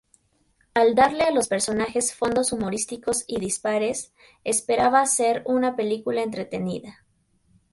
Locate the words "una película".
5.45-6.23